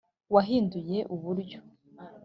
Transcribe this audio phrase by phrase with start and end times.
[0.33, 1.59] wahinduye uburyo